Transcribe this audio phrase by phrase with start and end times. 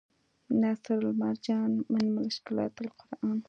[0.61, 3.37] نصرالمرجان من مشکلات القرآن